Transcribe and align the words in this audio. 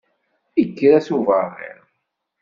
Ikker-as 0.61 1.07
uberriḍ. 1.15 1.83